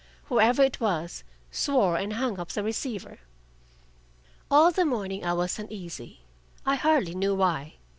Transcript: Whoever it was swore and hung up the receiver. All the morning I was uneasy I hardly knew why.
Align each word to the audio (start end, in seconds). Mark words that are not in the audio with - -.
Whoever 0.29 0.63
it 0.63 0.79
was 0.79 1.23
swore 1.51 1.95
and 1.95 2.13
hung 2.13 2.39
up 2.39 2.49
the 2.51 2.63
receiver. 2.63 3.19
All 4.49 4.71
the 4.71 4.83
morning 4.83 5.23
I 5.23 5.33
was 5.33 5.59
uneasy 5.59 6.21
I 6.65 6.73
hardly 6.73 7.13
knew 7.13 7.35
why. 7.35 7.75